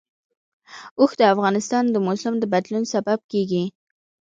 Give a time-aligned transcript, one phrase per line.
[0.99, 3.63] اوښ د افغانستان د موسم د بدلون سبب کېږي.